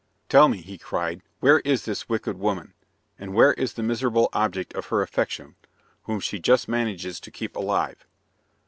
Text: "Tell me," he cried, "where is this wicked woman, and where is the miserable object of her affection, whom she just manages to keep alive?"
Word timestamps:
"Tell 0.29 0.47
me," 0.49 0.61
he 0.61 0.79
cried, 0.79 1.21
"where 1.41 1.59
is 1.59 1.85
this 1.85 2.09
wicked 2.09 2.39
woman, 2.39 2.73
and 3.19 3.35
where 3.35 3.53
is 3.53 3.73
the 3.73 3.83
miserable 3.83 4.29
object 4.33 4.73
of 4.73 4.87
her 4.87 5.03
affection, 5.03 5.53
whom 6.05 6.19
she 6.19 6.39
just 6.39 6.67
manages 6.67 7.19
to 7.19 7.29
keep 7.29 7.55
alive?" 7.55 8.03